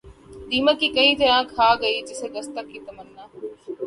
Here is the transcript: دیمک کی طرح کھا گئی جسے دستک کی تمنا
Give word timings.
دیمک 0.49 0.79
کی 0.79 1.15
طرح 1.19 1.41
کھا 1.53 1.69
گئی 1.81 2.01
جسے 2.07 2.27
دستک 2.35 2.65
کی 2.71 2.79
تمنا 2.85 3.23